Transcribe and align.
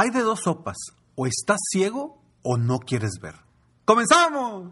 Hay 0.00 0.10
de 0.10 0.20
dos 0.20 0.42
sopas, 0.44 0.76
o 1.16 1.26
estás 1.26 1.58
ciego 1.72 2.22
o 2.44 2.56
no 2.56 2.78
quieres 2.78 3.18
ver. 3.20 3.34
¡Comenzamos! 3.84 4.70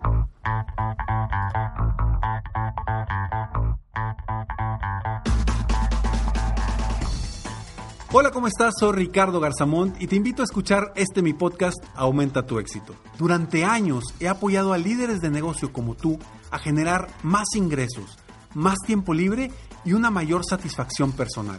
Hola, 8.13 8.31
¿cómo 8.31 8.47
estás? 8.47 8.75
Soy 8.79 8.93
Ricardo 8.93 9.41
Garzamont 9.41 10.01
y 10.01 10.07
te 10.07 10.15
invito 10.15 10.43
a 10.43 10.45
escuchar 10.45 10.93
este 10.95 11.23
mi 11.23 11.33
podcast 11.33 11.79
Aumenta 11.97 12.47
tu 12.47 12.61
éxito. 12.61 12.95
Durante 13.19 13.65
años 13.65 14.05
he 14.21 14.29
apoyado 14.29 14.73
a 14.73 14.79
líderes 14.79 15.19
de 15.19 15.31
negocio 15.31 15.73
como 15.73 15.97
tú 15.97 16.21
a 16.53 16.61
generar 16.61 17.09
más 17.25 17.49
ingresos, 17.57 18.17
más 18.55 18.79
tiempo 18.87 19.13
libre 19.13 19.51
y 19.85 19.93
una 19.93 20.13
mayor 20.13 20.45
satisfacción 20.49 21.11
personal. 21.11 21.59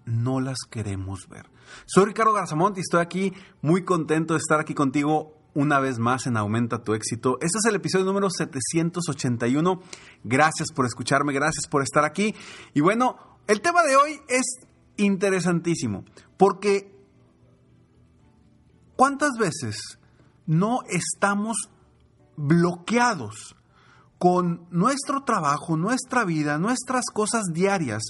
no 0.11 0.39
las 0.41 0.59
queremos 0.69 1.27
ver. 1.29 1.49
Soy 1.85 2.05
Ricardo 2.05 2.33
Garzamont 2.33 2.77
y 2.77 2.81
estoy 2.81 3.01
aquí 3.01 3.33
muy 3.61 3.83
contento 3.83 4.33
de 4.33 4.39
estar 4.39 4.59
aquí 4.59 4.73
contigo 4.73 5.37
una 5.53 5.79
vez 5.79 5.99
más 5.99 6.27
en 6.27 6.37
Aumenta 6.37 6.83
tu 6.83 6.93
éxito. 6.93 7.37
Este 7.41 7.57
es 7.59 7.65
el 7.65 7.75
episodio 7.75 8.05
número 8.05 8.29
781. 8.29 9.81
Gracias 10.23 10.69
por 10.73 10.85
escucharme, 10.85 11.33
gracias 11.33 11.67
por 11.67 11.81
estar 11.81 12.05
aquí. 12.05 12.35
Y 12.73 12.81
bueno, 12.81 13.17
el 13.47 13.61
tema 13.61 13.83
de 13.83 13.95
hoy 13.95 14.19
es 14.27 14.43
interesantísimo 14.97 16.05
porque 16.37 16.93
¿cuántas 18.95 19.31
veces 19.39 19.99
no 20.45 20.79
estamos 20.89 21.57
bloqueados 22.35 23.55
con 24.17 24.67
nuestro 24.69 25.23
trabajo, 25.23 25.77
nuestra 25.77 26.25
vida, 26.25 26.57
nuestras 26.57 27.05
cosas 27.13 27.45
diarias 27.53 28.03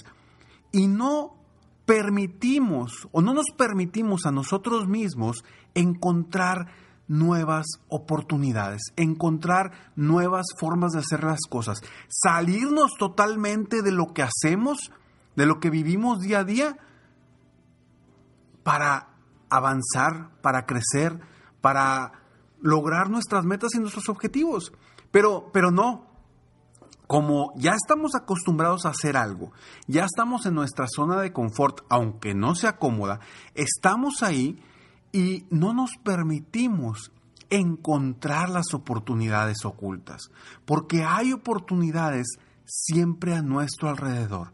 y 0.70 0.86
no 0.86 1.41
permitimos 1.84 3.08
o 3.12 3.20
no 3.20 3.34
nos 3.34 3.46
permitimos 3.56 4.26
a 4.26 4.32
nosotros 4.32 4.88
mismos 4.88 5.44
encontrar 5.74 6.68
nuevas 7.08 7.66
oportunidades, 7.88 8.80
encontrar 8.96 9.72
nuevas 9.96 10.46
formas 10.58 10.92
de 10.92 11.00
hacer 11.00 11.24
las 11.24 11.40
cosas, 11.48 11.82
salirnos 12.08 12.92
totalmente 12.98 13.82
de 13.82 13.92
lo 13.92 14.12
que 14.14 14.22
hacemos, 14.22 14.92
de 15.36 15.46
lo 15.46 15.60
que 15.60 15.70
vivimos 15.70 16.20
día 16.20 16.40
a 16.40 16.44
día, 16.44 16.78
para 18.62 19.08
avanzar, 19.50 20.30
para 20.40 20.66
crecer, 20.66 21.20
para 21.60 22.12
lograr 22.60 23.10
nuestras 23.10 23.44
metas 23.44 23.74
y 23.74 23.80
nuestros 23.80 24.08
objetivos. 24.08 24.72
Pero, 25.10 25.50
pero 25.52 25.70
no, 25.70 26.11
como 27.06 27.52
ya 27.56 27.72
estamos 27.72 28.14
acostumbrados 28.14 28.86
a 28.86 28.90
hacer 28.90 29.16
algo, 29.16 29.52
ya 29.86 30.04
estamos 30.04 30.46
en 30.46 30.54
nuestra 30.54 30.86
zona 30.88 31.20
de 31.20 31.32
confort, 31.32 31.80
aunque 31.88 32.34
no 32.34 32.54
sea 32.54 32.78
cómoda, 32.78 33.20
estamos 33.54 34.22
ahí 34.22 34.62
y 35.12 35.44
no 35.50 35.74
nos 35.74 35.90
permitimos 36.02 37.12
encontrar 37.50 38.48
las 38.48 38.72
oportunidades 38.72 39.64
ocultas, 39.64 40.30
porque 40.64 41.04
hay 41.04 41.32
oportunidades 41.34 42.38
siempre 42.64 43.34
a 43.34 43.42
nuestro 43.42 43.90
alrededor. 43.90 44.52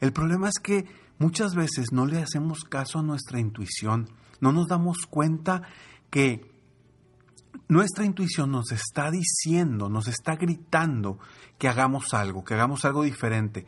El 0.00 0.12
problema 0.12 0.48
es 0.48 0.58
que 0.62 0.86
muchas 1.18 1.54
veces 1.54 1.92
no 1.92 2.06
le 2.06 2.22
hacemos 2.22 2.64
caso 2.64 3.00
a 3.00 3.02
nuestra 3.02 3.38
intuición, 3.38 4.08
no 4.40 4.52
nos 4.52 4.66
damos 4.66 5.04
cuenta 5.10 5.62
que 6.10 6.57
nuestra 7.68 8.04
intuición 8.04 8.50
nos 8.50 8.72
está 8.72 9.10
diciendo, 9.10 9.88
nos 9.88 10.08
está 10.08 10.36
gritando 10.36 11.18
que 11.58 11.68
hagamos 11.68 12.14
algo, 12.14 12.44
que 12.44 12.54
hagamos 12.54 12.84
algo 12.84 13.02
diferente. 13.02 13.66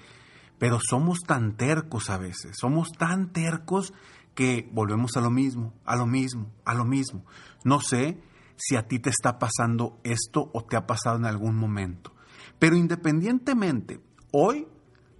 Pero 0.59 0.78
somos 0.81 1.21
tan 1.21 1.56
tercos 1.56 2.11
a 2.11 2.19
veces, 2.19 2.56
somos 2.59 2.88
tan 2.93 3.33
tercos 3.33 3.93
que 4.34 4.69
volvemos 4.72 5.16
a 5.16 5.21
lo 5.21 5.31
mismo, 5.31 5.75
a 5.84 5.97
lo 5.97 6.06
mismo, 6.06 6.50
a 6.65 6.75
lo 6.75 6.84
mismo. 6.84 7.25
No 7.65 7.81
sé 7.81 8.19
si 8.56 8.77
a 8.77 8.87
ti 8.87 8.99
te 8.99 9.11
está 9.11 9.38
pasando 9.38 10.00
esto 10.05 10.50
o 10.53 10.65
te 10.65 10.77
ha 10.77 10.87
pasado 10.87 11.17
en 11.17 11.27
algún 11.27 11.56
momento. 11.56 12.15
Pero 12.59 12.77
independientemente, 12.77 14.00
hoy, 14.32 14.67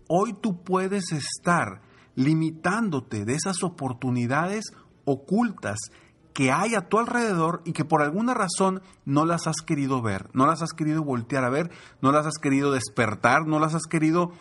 hoy 0.09 0.35
tú 0.35 0.63
puedes 0.63 1.13
estar 1.13 1.83
limitándote 2.15 3.25
de 3.25 3.35
esas 3.35 3.63
oportunidades 3.63 4.73
ocultas 5.05 5.79
que 6.33 6.53
hay 6.53 6.75
a 6.75 6.89
tu 6.89 6.99
alrededor 6.99 7.63
y 7.65 7.73
que 7.73 7.85
por 7.85 8.03
alguna 8.03 8.35
razón 8.35 8.83
no 9.05 9.25
las 9.25 9.47
has 9.47 9.63
querido 9.65 10.03
ver, 10.03 10.31
no 10.33 10.47
las 10.47 10.63
has 10.63 10.73
querido 10.73 11.03
voltear 11.03 11.45
a 11.45 11.51
ver, 11.51 11.71
no 12.01 12.13
las 12.13 12.27
has 12.27 12.39
querido 12.39 12.73
despertar, 12.73 13.47
no 13.47 13.59
las 13.59 13.75
has 13.75 13.87
querido, 13.87 14.33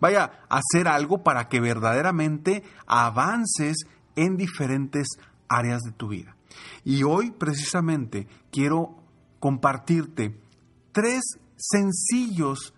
vaya, 0.00 0.40
hacer 0.48 0.88
algo 0.88 1.22
para 1.22 1.48
que 1.48 1.60
verdaderamente 1.60 2.62
avances 2.86 3.86
en 4.16 4.36
diferentes 4.36 5.08
áreas 5.48 5.82
de 5.82 5.92
tu 5.92 6.08
vida. 6.08 6.36
Y 6.84 7.02
hoy 7.02 7.30
precisamente 7.30 8.26
quiero 8.50 8.96
compartirte 9.40 10.38
tres 10.92 11.22
sencillos 11.56 12.74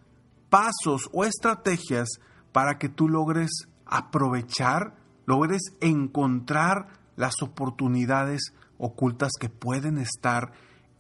pasos 0.49 1.09
o 1.13 1.25
estrategias 1.25 2.09
para 2.53 2.79
que 2.79 2.89
tú 2.89 3.09
logres 3.09 3.51
aprovechar, 3.87 4.97
logres 5.27 5.63
encontrar 5.81 7.00
las 7.21 7.43
oportunidades 7.43 8.55
ocultas 8.79 9.33
que 9.39 9.51
pueden 9.51 9.99
estar 9.99 10.53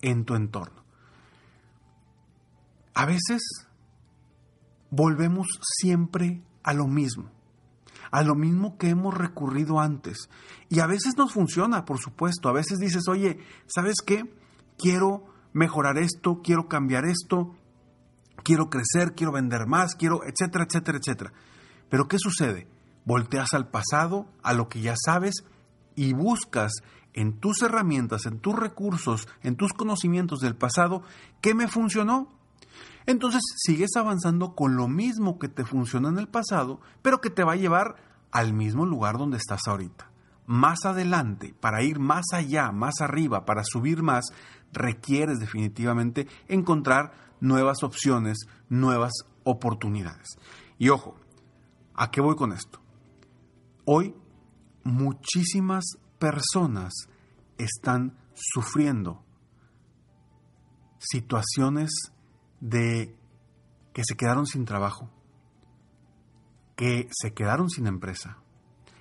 en 0.02 0.26
tu 0.26 0.34
entorno. 0.34 0.84
A 2.92 3.06
veces 3.06 3.40
volvemos 4.90 5.46
siempre 5.62 6.42
a 6.62 6.74
lo 6.74 6.86
mismo, 6.86 7.30
a 8.10 8.22
lo 8.22 8.34
mismo 8.34 8.76
que 8.76 8.90
hemos 8.90 9.16
recurrido 9.16 9.80
antes. 9.80 10.28
Y 10.68 10.80
a 10.80 10.86
veces 10.86 11.16
nos 11.16 11.32
funciona, 11.32 11.86
por 11.86 11.98
supuesto. 11.98 12.50
A 12.50 12.52
veces 12.52 12.78
dices, 12.78 13.08
oye, 13.08 13.38
¿sabes 13.66 13.96
qué? 14.04 14.24
Quiero 14.76 15.24
mejorar 15.54 15.96
esto, 15.96 16.42
quiero 16.44 16.68
cambiar 16.68 17.06
esto, 17.06 17.56
quiero 18.44 18.68
crecer, 18.68 19.14
quiero 19.14 19.32
vender 19.32 19.66
más, 19.66 19.94
quiero, 19.94 20.20
etcétera, 20.24 20.66
etcétera, 20.68 20.98
etcétera. 20.98 21.32
Pero 21.88 22.08
¿qué 22.08 22.18
sucede? 22.18 22.68
Volteas 23.06 23.54
al 23.54 23.70
pasado, 23.70 24.26
a 24.42 24.52
lo 24.52 24.68
que 24.68 24.82
ya 24.82 24.96
sabes, 25.02 25.44
y 26.00 26.14
buscas 26.14 26.72
en 27.12 27.40
tus 27.40 27.60
herramientas, 27.60 28.24
en 28.24 28.38
tus 28.38 28.58
recursos, 28.58 29.28
en 29.42 29.56
tus 29.56 29.74
conocimientos 29.74 30.40
del 30.40 30.56
pasado, 30.56 31.02
¿qué 31.42 31.52
me 31.52 31.68
funcionó? 31.68 32.32
Entonces 33.04 33.42
sigues 33.58 33.90
avanzando 33.96 34.54
con 34.54 34.76
lo 34.76 34.88
mismo 34.88 35.38
que 35.38 35.48
te 35.48 35.66
funcionó 35.66 36.08
en 36.08 36.16
el 36.16 36.26
pasado, 36.26 36.80
pero 37.02 37.20
que 37.20 37.28
te 37.28 37.44
va 37.44 37.52
a 37.52 37.56
llevar 37.56 37.96
al 38.30 38.54
mismo 38.54 38.86
lugar 38.86 39.18
donde 39.18 39.36
estás 39.36 39.60
ahorita. 39.66 40.10
Más 40.46 40.86
adelante, 40.86 41.54
para 41.60 41.82
ir 41.82 41.98
más 41.98 42.32
allá, 42.32 42.72
más 42.72 43.02
arriba, 43.02 43.44
para 43.44 43.62
subir 43.62 44.02
más, 44.02 44.24
requieres 44.72 45.38
definitivamente 45.38 46.28
encontrar 46.48 47.12
nuevas 47.40 47.82
opciones, 47.82 48.38
nuevas 48.70 49.12
oportunidades. 49.44 50.38
Y 50.78 50.88
ojo, 50.88 51.14
¿a 51.94 52.10
qué 52.10 52.22
voy 52.22 52.36
con 52.36 52.54
esto? 52.54 52.80
Hoy 53.84 54.14
muchísimas 54.84 55.84
personas 56.18 56.92
están 57.58 58.16
sufriendo 58.34 59.24
situaciones 60.98 61.90
de 62.60 63.16
que 63.92 64.02
se 64.04 64.16
quedaron 64.16 64.46
sin 64.46 64.64
trabajo, 64.64 65.10
que 66.76 67.08
se 67.10 67.32
quedaron 67.32 67.68
sin 67.68 67.86
empresa, 67.86 68.38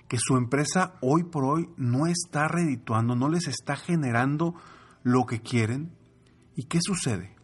que 0.08 0.18
su 0.18 0.36
empresa 0.36 0.94
hoy 1.00 1.24
por 1.24 1.44
hoy 1.44 1.70
no 1.76 2.06
está 2.06 2.48
redituando, 2.48 3.14
no 3.14 3.28
les 3.28 3.46
está 3.46 3.76
generando 3.76 4.54
lo 5.02 5.24
que 5.24 5.40
quieren. 5.40 5.94
¿Y 6.56 6.64
qué 6.64 6.80
sucede? 6.82 7.36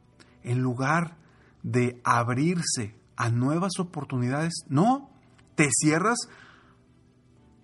En 0.42 0.60
lugar 0.60 1.16
de 1.62 2.00
abrirse 2.04 2.98
a 3.16 3.30
nuevas 3.30 3.78
oportunidades, 3.78 4.64
no, 4.68 5.10
te 5.54 5.68
cierras 5.70 6.18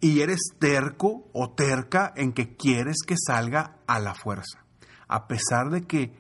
y 0.03 0.21
eres 0.21 0.41
terco 0.59 1.31
o 1.33 1.51
terca 1.51 2.13
en 2.17 2.33
que 2.33 2.57
quieres 2.57 2.97
que 3.07 3.15
salga 3.17 3.79
a 3.87 4.01
la 4.01 4.15
fuerza, 4.15 4.67
a 5.07 5.29
pesar 5.29 5.71
de 5.71 5.87
que 5.87 6.13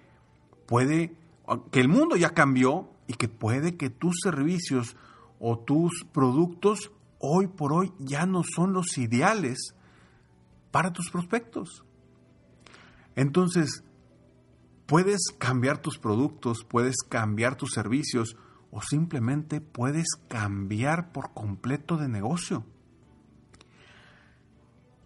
puede, 0.66 1.16
que 1.72 1.80
el 1.80 1.88
mundo 1.88 2.14
ya 2.14 2.30
cambió 2.30 2.92
y 3.08 3.14
que 3.14 3.28
puede 3.28 3.76
que 3.76 3.90
tus 3.90 4.20
servicios 4.22 4.96
o 5.40 5.58
tus 5.58 6.04
productos 6.12 6.92
hoy 7.18 7.48
por 7.48 7.72
hoy 7.72 7.92
ya 7.98 8.24
no 8.24 8.42
son 8.44 8.72
los 8.72 8.96
ideales 8.98 9.74
para 10.70 10.92
tus 10.92 11.10
prospectos. 11.10 11.84
Entonces, 13.16 13.82
puedes 14.86 15.22
cambiar 15.38 15.78
tus 15.78 15.98
productos, 15.98 16.64
puedes 16.64 16.98
cambiar 17.08 17.56
tus 17.56 17.72
servicios 17.72 18.36
o 18.70 18.80
simplemente 18.80 19.60
puedes 19.60 20.06
cambiar 20.28 21.10
por 21.10 21.34
completo 21.34 21.96
de 21.96 22.08
negocio. 22.08 22.64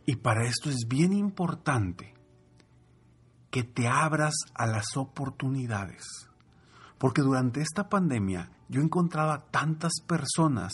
Y 0.07 0.17
para 0.17 0.47
esto 0.47 0.71
es 0.71 0.87
bien 0.89 1.13
importante 1.13 2.15
que 3.51 3.65
te 3.65 3.89
abras 3.89 4.35
a 4.55 4.67
las 4.67 4.97
oportunidades. 4.97 6.05
Porque 6.97 7.23
durante 7.23 7.61
esta 7.61 7.89
pandemia 7.89 8.51
yo 8.69 8.81
he 8.81 8.85
encontrado 8.85 9.33
a 9.33 9.47
tantas 9.51 9.95
personas 10.07 10.73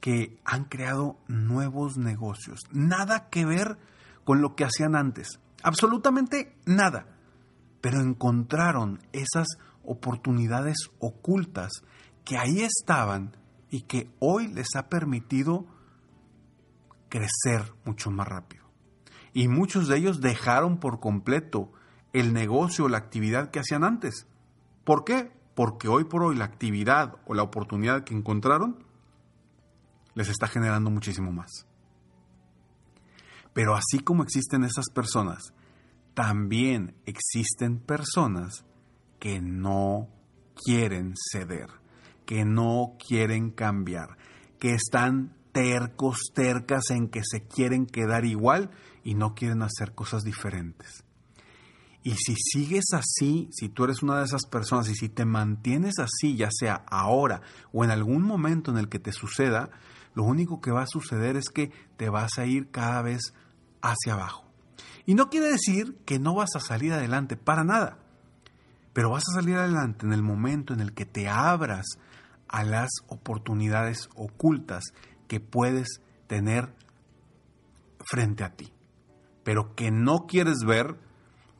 que 0.00 0.38
han 0.44 0.64
creado 0.64 1.18
nuevos 1.28 1.96
negocios. 1.96 2.60
Nada 2.70 3.30
que 3.30 3.46
ver 3.46 3.78
con 4.24 4.42
lo 4.42 4.54
que 4.54 4.64
hacían 4.64 4.94
antes. 4.94 5.40
Absolutamente 5.62 6.54
nada. 6.66 7.06
Pero 7.80 8.00
encontraron 8.00 9.00
esas 9.12 9.46
oportunidades 9.82 10.76
ocultas 10.98 11.72
que 12.24 12.36
ahí 12.36 12.60
estaban 12.60 13.36
y 13.70 13.82
que 13.82 14.10
hoy 14.18 14.48
les 14.48 14.76
ha 14.76 14.88
permitido 14.88 15.66
crecer 17.08 17.72
mucho 17.84 18.10
más 18.10 18.28
rápido. 18.28 18.64
Y 19.32 19.48
muchos 19.48 19.88
de 19.88 19.96
ellos 19.96 20.20
dejaron 20.20 20.78
por 20.78 21.00
completo 21.00 21.72
el 22.12 22.32
negocio 22.32 22.88
la 22.88 22.98
actividad 22.98 23.50
que 23.50 23.60
hacían 23.60 23.84
antes. 23.84 24.26
¿Por 24.84 25.04
qué? 25.04 25.30
Porque 25.54 25.88
hoy 25.88 26.04
por 26.04 26.22
hoy 26.22 26.36
la 26.36 26.44
actividad 26.44 27.16
o 27.26 27.34
la 27.34 27.42
oportunidad 27.42 28.04
que 28.04 28.14
encontraron 28.14 28.84
les 30.14 30.28
está 30.28 30.48
generando 30.48 30.90
muchísimo 30.90 31.30
más. 31.30 31.66
Pero 33.52 33.74
así 33.74 34.00
como 34.00 34.22
existen 34.22 34.64
esas 34.64 34.88
personas, 34.90 35.52
también 36.14 36.96
existen 37.06 37.78
personas 37.78 38.64
que 39.20 39.40
no 39.40 40.08
quieren 40.54 41.14
ceder, 41.32 41.68
que 42.26 42.44
no 42.44 42.96
quieren 42.98 43.50
cambiar, 43.50 44.16
que 44.58 44.74
están 44.74 45.37
tercos, 45.58 46.30
tercas 46.32 46.90
en 46.90 47.08
que 47.08 47.22
se 47.24 47.42
quieren 47.48 47.86
quedar 47.86 48.24
igual 48.24 48.70
y 49.02 49.14
no 49.14 49.34
quieren 49.34 49.62
hacer 49.62 49.92
cosas 49.92 50.22
diferentes. 50.22 51.02
Y 52.04 52.12
si 52.12 52.36
sigues 52.36 52.84
así, 52.92 53.48
si 53.50 53.68
tú 53.68 53.82
eres 53.82 54.04
una 54.04 54.18
de 54.18 54.24
esas 54.24 54.46
personas 54.46 54.88
y 54.88 54.94
si 54.94 55.08
te 55.08 55.24
mantienes 55.24 55.98
así, 55.98 56.36
ya 56.36 56.48
sea 56.52 56.84
ahora 56.88 57.42
o 57.72 57.82
en 57.82 57.90
algún 57.90 58.22
momento 58.22 58.70
en 58.70 58.78
el 58.78 58.88
que 58.88 59.00
te 59.00 59.10
suceda, 59.10 59.70
lo 60.14 60.22
único 60.22 60.60
que 60.60 60.70
va 60.70 60.82
a 60.82 60.86
suceder 60.86 61.36
es 61.36 61.48
que 61.48 61.72
te 61.96 62.08
vas 62.08 62.38
a 62.38 62.46
ir 62.46 62.70
cada 62.70 63.02
vez 63.02 63.34
hacia 63.82 64.14
abajo. 64.14 64.44
Y 65.06 65.16
no 65.16 65.28
quiere 65.28 65.48
decir 65.48 65.96
que 66.06 66.20
no 66.20 66.36
vas 66.36 66.54
a 66.54 66.60
salir 66.60 66.92
adelante, 66.92 67.36
para 67.36 67.64
nada. 67.64 67.98
Pero 68.92 69.10
vas 69.10 69.24
a 69.28 69.40
salir 69.40 69.56
adelante 69.56 70.06
en 70.06 70.12
el 70.12 70.22
momento 70.22 70.72
en 70.72 70.80
el 70.80 70.92
que 70.92 71.04
te 71.04 71.28
abras 71.28 71.98
a 72.46 72.62
las 72.62 72.90
oportunidades 73.08 74.08
ocultas 74.14 74.92
que 75.28 75.40
puedes 75.40 76.00
tener 76.26 76.74
frente 78.00 78.42
a 78.44 78.56
ti, 78.56 78.72
pero 79.44 79.74
que 79.74 79.90
no 79.90 80.26
quieres 80.26 80.58
ver 80.66 80.98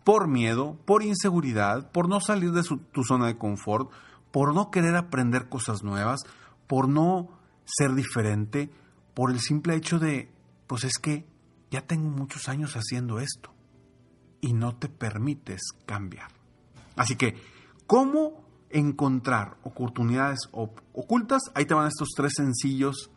por 0.04 0.26
miedo, 0.26 0.78
por 0.86 1.02
inseguridad, 1.02 1.92
por 1.92 2.08
no 2.08 2.20
salir 2.20 2.52
de 2.52 2.62
tu 2.92 3.04
zona 3.04 3.26
de 3.26 3.36
confort, 3.36 3.90
por 4.30 4.54
no 4.54 4.70
querer 4.70 4.96
aprender 4.96 5.48
cosas 5.48 5.82
nuevas, 5.82 6.20
por 6.66 6.88
no 6.88 7.28
ser 7.64 7.94
diferente, 7.94 8.70
por 9.14 9.30
el 9.30 9.40
simple 9.40 9.74
hecho 9.74 9.98
de, 9.98 10.32
pues 10.66 10.84
es 10.84 10.94
que 10.98 11.26
ya 11.70 11.82
tengo 11.82 12.08
muchos 12.08 12.48
años 12.48 12.74
haciendo 12.74 13.20
esto 13.20 13.52
y 14.40 14.52
no 14.54 14.76
te 14.76 14.88
permites 14.88 15.60
cambiar. 15.84 16.28
Así 16.96 17.16
que, 17.16 17.36
¿cómo 17.86 18.44
encontrar 18.70 19.56
oportunidades 19.62 20.40
ocultas? 20.52 21.42
Ahí 21.54 21.66
te 21.66 21.74
van 21.74 21.88
estos 21.88 22.08
tres 22.16 22.32
sencillos 22.36 23.10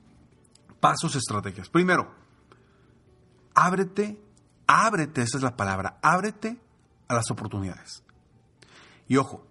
pasos, 0.81 1.15
estrategias. 1.15 1.69
Primero, 1.69 2.13
ábrete, 3.55 4.21
ábrete, 4.67 5.21
esa 5.21 5.37
es 5.37 5.43
la 5.43 5.55
palabra, 5.55 5.97
ábrete 6.01 6.59
a 7.07 7.13
las 7.13 7.31
oportunidades. 7.31 8.03
Y 9.07 9.15
ojo, 9.17 9.47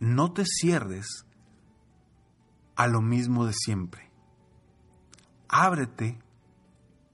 no 0.00 0.32
te 0.32 0.44
cierres 0.44 1.24
a 2.74 2.88
lo 2.88 3.00
mismo 3.00 3.46
de 3.46 3.52
siempre. 3.52 4.10
Ábrete 5.48 6.18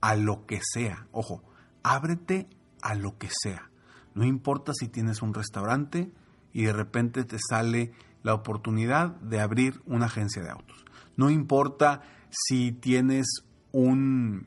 a 0.00 0.14
lo 0.14 0.46
que 0.46 0.60
sea. 0.62 1.06
Ojo, 1.12 1.42
ábrete 1.82 2.48
a 2.80 2.94
lo 2.94 3.18
que 3.18 3.28
sea. 3.30 3.70
No 4.14 4.24
importa 4.24 4.72
si 4.74 4.88
tienes 4.88 5.22
un 5.22 5.34
restaurante 5.34 6.12
y 6.52 6.64
de 6.64 6.72
repente 6.72 7.24
te 7.24 7.36
sale 7.38 7.92
la 8.22 8.34
oportunidad 8.34 9.10
de 9.16 9.40
abrir 9.40 9.82
una 9.86 10.06
agencia 10.06 10.42
de 10.42 10.50
autos. 10.50 10.84
No 11.16 11.30
importa 11.30 12.02
si 12.30 12.72
tienes 12.72 13.44
un, 13.72 14.46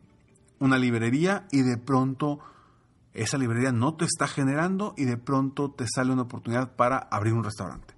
una 0.60 0.78
librería 0.78 1.48
y 1.52 1.62
de 1.62 1.78
pronto 1.78 2.40
esa 3.14 3.38
librería 3.38 3.72
no 3.72 3.96
te 3.96 4.06
está 4.06 4.28
generando 4.28 4.94
y 4.98 5.06
de 5.06 5.18
pronto 5.18 5.72
te 5.72 5.86
sale 5.88 6.12
una 6.12 6.24
oportunidad 6.24 6.76
para 6.76 6.98
abrir 6.98 7.34
un 7.34 7.44
restaurante. 7.44 7.94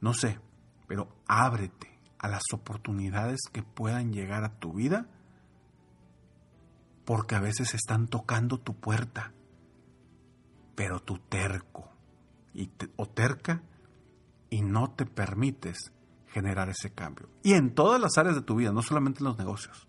No 0.00 0.14
sé, 0.14 0.38
pero 0.86 1.08
ábrete 1.26 1.98
a 2.18 2.28
las 2.28 2.42
oportunidades 2.52 3.40
que 3.52 3.62
puedan 3.62 4.12
llegar 4.12 4.44
a 4.44 4.58
tu 4.58 4.72
vida 4.72 5.08
porque 7.04 7.34
a 7.34 7.40
veces 7.40 7.74
están 7.74 8.06
tocando 8.06 8.58
tu 8.58 8.74
puerta, 8.74 9.32
pero 10.76 11.00
tú 11.00 11.18
terco 11.18 11.90
y 12.54 12.70
o 12.96 13.06
terca 13.08 13.62
y 14.50 14.62
no 14.62 14.90
te 14.90 15.06
permites 15.06 15.92
generar 16.32 16.68
ese 16.70 16.90
cambio. 16.92 17.28
Y 17.42 17.52
en 17.52 17.74
todas 17.74 18.00
las 18.00 18.16
áreas 18.16 18.34
de 18.34 18.42
tu 18.42 18.56
vida, 18.56 18.72
no 18.72 18.82
solamente 18.82 19.20
en 19.20 19.26
los 19.26 19.38
negocios, 19.38 19.86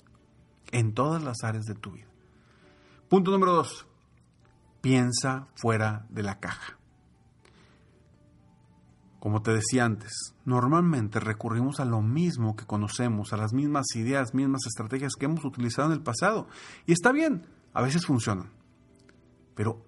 en 0.72 0.94
todas 0.94 1.24
las 1.24 1.44
áreas 1.44 1.66
de 1.66 1.76
tu 1.76 1.92
vida. 1.92 2.08
Punto 3.10 3.32
número 3.32 3.54
dos, 3.54 3.88
piensa 4.82 5.48
fuera 5.56 6.06
de 6.10 6.24
la 6.24 6.40
caja. 6.40 6.78
Como 9.20 9.42
te 9.42 9.54
decía 9.54 9.86
antes, 9.86 10.36
normalmente 10.44 11.22
recurrimos 11.22 11.80
a 11.80 11.86
lo 11.86 12.02
mismo 12.02 12.58
que 12.58 12.66
conocemos, 12.66 13.32
a 13.32 13.38
las 13.38 13.54
mismas 13.54 13.86
ideas, 13.96 14.34
mismas 14.34 14.66
estrategias 14.68 15.14
que 15.18 15.26
hemos 15.26 15.46
utilizado 15.46 15.88
en 15.88 15.94
el 15.94 16.04
pasado. 16.04 16.48
Y 16.86 16.92
está 16.92 17.14
bien, 17.14 17.48
a 17.74 17.82
veces 17.82 18.06
funcionan. 18.06 18.52
Pero 19.56 19.86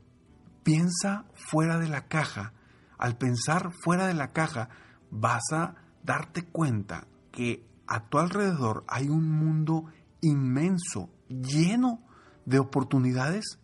piensa 0.64 1.26
fuera 1.34 1.78
de 1.80 1.90
la 1.90 2.08
caja. 2.08 2.54
Al 2.98 3.18
pensar 3.18 3.74
fuera 3.84 4.08
de 4.08 4.14
la 4.14 4.32
caja, 4.32 4.70
vas 5.12 5.44
a 5.52 5.76
darte 6.06 6.44
cuenta 6.46 7.08
que 7.32 7.66
a 7.88 8.08
tu 8.08 8.18
alrededor 8.18 8.84
hay 8.88 9.10
un 9.10 9.30
mundo 9.30 9.86
inmenso, 10.22 11.10
lleno 11.30 12.02
de 12.46 12.60
oportunidades 12.60 13.60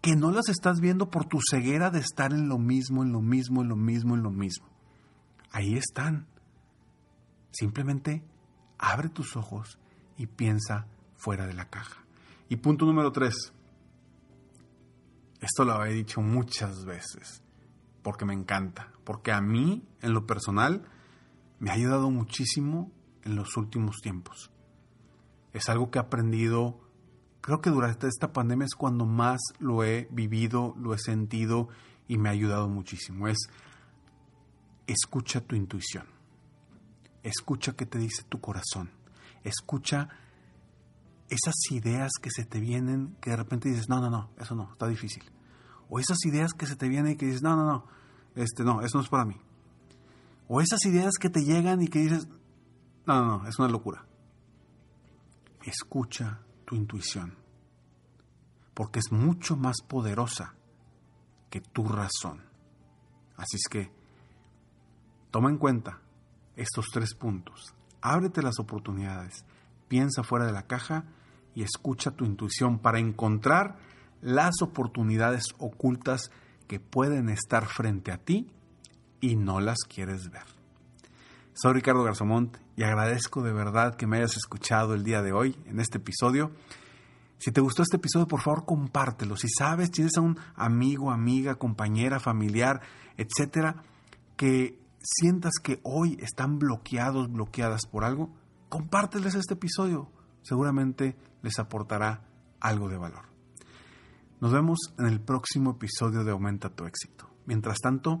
que 0.00 0.16
no 0.16 0.30
las 0.30 0.48
estás 0.48 0.80
viendo 0.80 1.10
por 1.10 1.26
tu 1.26 1.38
ceguera 1.48 1.90
de 1.90 2.00
estar 2.00 2.32
en 2.32 2.48
lo 2.48 2.58
mismo, 2.58 3.02
en 3.02 3.12
lo 3.12 3.20
mismo, 3.20 3.62
en 3.62 3.68
lo 3.68 3.76
mismo, 3.76 4.14
en 4.14 4.22
lo 4.22 4.30
mismo 4.30 4.74
ahí 5.54 5.76
están. 5.76 6.26
Simplemente 7.52 8.24
abre 8.76 9.08
tus 9.08 9.36
ojos 9.36 9.78
y 10.18 10.26
piensa 10.26 10.86
fuera 11.14 11.46
de 11.46 11.54
la 11.54 11.70
caja. 11.70 12.04
Y 12.48 12.56
punto 12.56 12.84
número 12.84 13.12
tres. 13.12 13.52
Esto 15.40 15.64
lo 15.64 15.84
he 15.84 15.92
dicho 15.92 16.20
muchas 16.20 16.84
veces, 16.84 17.42
porque 18.02 18.24
me 18.24 18.34
encanta, 18.34 18.92
porque 19.04 19.30
a 19.30 19.40
mí, 19.40 19.86
en 20.00 20.12
lo 20.12 20.26
personal, 20.26 20.88
me 21.64 21.70
ha 21.70 21.74
ayudado 21.74 22.10
muchísimo 22.10 22.92
en 23.22 23.36
los 23.36 23.56
últimos 23.56 24.02
tiempos. 24.02 24.50
Es 25.54 25.70
algo 25.70 25.90
que 25.90 25.98
he 25.98 26.02
aprendido, 26.02 26.78
creo 27.40 27.62
que 27.62 27.70
durante 27.70 28.06
esta 28.06 28.34
pandemia 28.34 28.66
es 28.66 28.74
cuando 28.74 29.06
más 29.06 29.40
lo 29.60 29.82
he 29.82 30.06
vivido, 30.10 30.74
lo 30.76 30.92
he 30.92 30.98
sentido 30.98 31.70
y 32.06 32.18
me 32.18 32.28
ha 32.28 32.32
ayudado 32.32 32.68
muchísimo. 32.68 33.28
Es 33.28 33.48
escucha 34.86 35.40
tu 35.40 35.56
intuición. 35.56 36.04
Escucha 37.22 37.72
qué 37.72 37.86
te 37.86 37.98
dice 37.98 38.24
tu 38.24 38.42
corazón. 38.42 38.90
Escucha 39.42 40.10
esas 41.30 41.54
ideas 41.70 42.10
que 42.20 42.28
se 42.30 42.44
te 42.44 42.60
vienen 42.60 43.16
que 43.22 43.30
de 43.30 43.36
repente 43.36 43.70
dices, 43.70 43.88
no, 43.88 44.02
no, 44.02 44.10
no, 44.10 44.28
eso 44.38 44.54
no, 44.54 44.70
está 44.70 44.86
difícil. 44.86 45.24
O 45.88 45.98
esas 45.98 46.18
ideas 46.26 46.52
que 46.52 46.66
se 46.66 46.76
te 46.76 46.90
vienen 46.90 47.12
y 47.12 47.16
que 47.16 47.24
dices, 47.24 47.40
no, 47.40 47.56
no, 47.56 47.64
no, 47.64 47.86
este 48.34 48.64
no, 48.64 48.82
eso 48.82 48.98
no 48.98 49.04
es 49.04 49.08
para 49.08 49.24
mí. 49.24 49.40
O 50.48 50.60
esas 50.60 50.84
ideas 50.84 51.14
que 51.18 51.30
te 51.30 51.44
llegan 51.44 51.82
y 51.82 51.88
que 51.88 52.00
dices, 52.00 52.28
no, 53.06 53.20
no, 53.20 53.38
no, 53.38 53.48
es 53.48 53.58
una 53.58 53.68
locura. 53.68 54.04
Escucha 55.64 56.40
tu 56.64 56.76
intuición, 56.76 57.36
porque 58.74 58.98
es 58.98 59.10
mucho 59.10 59.56
más 59.56 59.76
poderosa 59.86 60.54
que 61.50 61.60
tu 61.60 61.88
razón. 61.88 62.42
Así 63.36 63.56
es 63.56 63.68
que 63.70 63.90
toma 65.30 65.50
en 65.50 65.58
cuenta 65.58 66.00
estos 66.56 66.86
tres 66.92 67.14
puntos. 67.14 67.74
Ábrete 68.00 68.42
las 68.42 68.58
oportunidades, 68.58 69.44
piensa 69.88 70.22
fuera 70.22 70.46
de 70.46 70.52
la 70.52 70.66
caja 70.66 71.04
y 71.54 71.62
escucha 71.62 72.10
tu 72.10 72.24
intuición 72.24 72.78
para 72.78 72.98
encontrar 72.98 73.78
las 74.20 74.62
oportunidades 74.62 75.44
ocultas 75.58 76.30
que 76.68 76.80
pueden 76.80 77.28
estar 77.28 77.66
frente 77.66 78.12
a 78.12 78.18
ti 78.18 78.50
y 79.24 79.36
no 79.36 79.58
las 79.58 79.78
quieres 79.88 80.30
ver. 80.30 80.44
Soy 81.54 81.72
Ricardo 81.72 82.02
Garzamont 82.02 82.58
y 82.76 82.82
agradezco 82.82 83.42
de 83.42 83.54
verdad 83.54 83.94
que 83.94 84.06
me 84.06 84.18
hayas 84.18 84.36
escuchado 84.36 84.92
el 84.92 85.02
día 85.02 85.22
de 85.22 85.32
hoy 85.32 85.56
en 85.64 85.80
este 85.80 85.96
episodio. 85.96 86.50
Si 87.38 87.50
te 87.50 87.62
gustó 87.62 87.82
este 87.82 87.96
episodio, 87.96 88.28
por 88.28 88.42
favor, 88.42 88.66
compártelo. 88.66 89.38
Si 89.38 89.48
sabes, 89.48 89.90
tienes 89.90 90.18
a 90.18 90.20
un 90.20 90.38
amigo, 90.56 91.10
amiga, 91.10 91.54
compañera, 91.54 92.20
familiar, 92.20 92.82
etcétera, 93.16 93.82
que 94.36 94.78
sientas 95.00 95.54
que 95.62 95.80
hoy 95.84 96.18
están 96.20 96.58
bloqueados, 96.58 97.32
bloqueadas 97.32 97.86
por 97.86 98.04
algo, 98.04 98.30
compárteles 98.68 99.34
este 99.36 99.54
episodio. 99.54 100.10
Seguramente 100.42 101.16
les 101.40 101.58
aportará 101.58 102.28
algo 102.60 102.90
de 102.90 102.98
valor. 102.98 103.24
Nos 104.42 104.52
vemos 104.52 104.78
en 104.98 105.06
el 105.06 105.22
próximo 105.22 105.70
episodio 105.70 106.24
de 106.24 106.32
Aumenta 106.32 106.68
tu 106.68 106.84
éxito. 106.84 107.30
Mientras 107.46 107.78
tanto, 107.78 108.20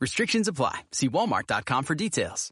Restrictions 0.00 0.48
apply. 0.48 0.80
See 0.92 1.08
walmart.com 1.08 1.84
for 1.84 1.94
details. 1.94 2.50